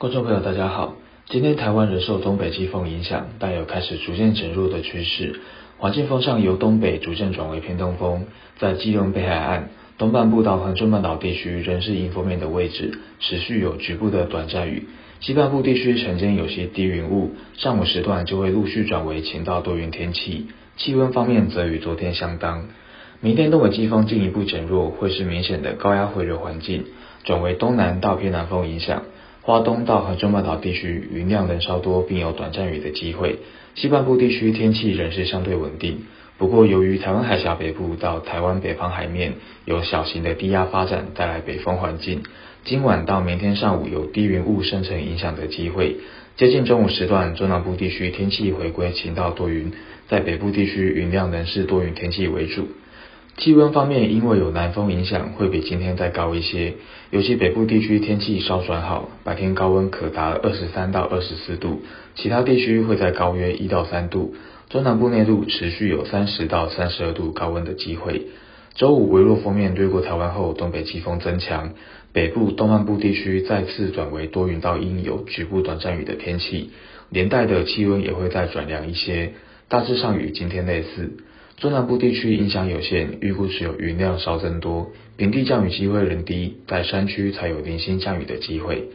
[0.00, 0.94] 观众朋友，大家好。
[1.28, 5.40] 今天台湾仍受东北季风影响，但有开始逐渐减弱的趋势。
[5.76, 8.24] 环境风向由东北逐渐转为偏东风，
[8.58, 9.68] 在基隆北海岸
[9.98, 14.88] 东半部到恒春半岛地区仍是迎风面的位置，持续有局部的短暂雨。
[15.20, 20.46] 西半部地区晨间有些低云雾，上午时段就会陆续转为晴到多云天气。
[20.78, 22.68] 气温方面则与昨天相当。
[23.20, 26.86] 明天东北季风进一步减弱，会是明显的高压回流环境，
[27.24, 29.02] 转为东南到偏南风影响。
[29.42, 33.38] 花东到恒春半岛地区云量能稍多，并有短暂雨的机会。
[33.74, 36.04] 西半部地区天气仍是相对稳定，
[36.36, 42.22] 不过由于台湾海峡北部到台湾北方海面有小型的低压发展，带来北风环境，
[42.64, 45.96] 今晚到明天上午有低云雾生成影响的机会。
[46.36, 49.72] 接近中午时段，中南部地区天气回归晴到多云，
[50.08, 52.68] 在北部地区云量能是多云天气为主。
[53.36, 56.74] 气温方面，因为有南风影响，会比今天再高一些。
[57.10, 61.80] 尤其北部地区天气稍转好，白天高温可达二十三到二十四度，
[62.16, 64.34] 其他地区会再高约一到三度。
[64.68, 68.26] 中南部内陆持续有三十到三十二度高温的机会。
[68.74, 71.72] 周五微弱锋面掠过台湾后，东北季风增强，
[72.12, 76.70] 北部东半部地区再次转为多云到阴，有局部短暂雨的天气，
[77.08, 79.32] 连带的气温也会再转凉一些，
[79.68, 81.16] 大致上与今天类似。
[81.60, 88.88] 中南部地区影响有限，预估只有云量稍增多，平地降雨机会仍低，在山区才有零星降雨的机会。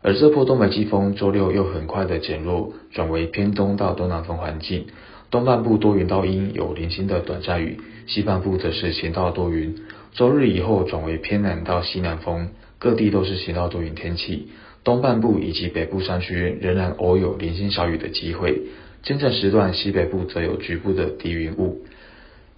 [0.00, 4.86] 而这波东北季风周六又很快的减弱，转为偏东到东南风环境，
[5.32, 9.74] 东半部多云到阴，有零星的短暂雨，西半部则是晴到多云。
[10.12, 14.50] 周日以后转为偏南到西南风，各地都是晴到多云天气，
[14.84, 18.62] 东半部以及北部山区仍然偶有零星小雨的机会。
[19.02, 21.82] 清晨时段，西北部则有局部的低云雾。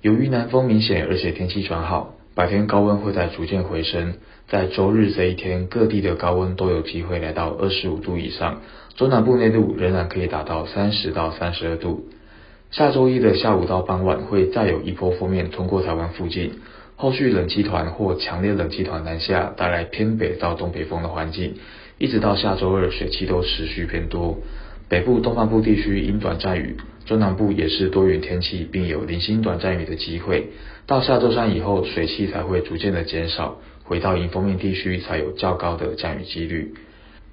[0.00, 4.14] 由于南风明显，而且天气转好，白天高温会在逐渐回升。
[4.48, 8.62] 在周日这一天，各地的高温都有机会来到二十五度以上，
[8.97, 12.09] 中南部内陆仍然可以达到三十到三十二度。
[12.70, 16.54] 下周一的下午到傍晚，会再有一波锋面通过台湾附近，
[16.97, 21.54] 后续冷气团或强烈冷气团南下，带来偏北到东北风的环境，
[21.98, 24.38] 一直到下周二，水汽都持续偏多。
[24.90, 30.48] 北部东半部地区因短暂雨，中南部也是多云天气，并有零星短暂雨的机会。
[30.84, 36.74] 到下周三以后，水汽才会逐渐的减少，回到迎风面地区才有较高的降雨几率。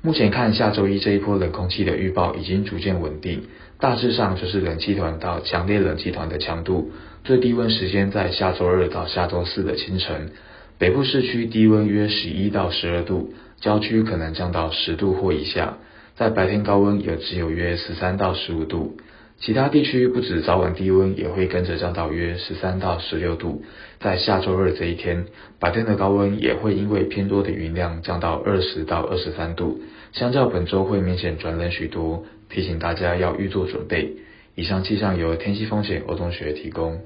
[0.03, 3.41] 目前看下周一这一波冷空气的预报已经逐渐稳定，
[3.79, 6.91] 大致上就是冷气团到强烈冷气团的强度，
[7.23, 10.29] 最低温时间在下周二到下周四的清晨。
[10.77, 15.79] 北部市区低温约十一到十二度，郊区可能降到十度或以下。
[16.17, 18.97] 在白天高温也只有约十三到十五度，
[19.39, 23.61] 其他地区不止早晚低温也会跟着降到约十三到十六度。
[23.99, 25.27] 在下周二这一天，
[25.59, 29.79] 白天的高温也会因为偏多的云量降到二十到二十三度，
[30.11, 34.15] 相较本周会明显转冷许多，提醒大家要预做准备。
[34.55, 37.01] 以上气象由天气风险欧同学提供。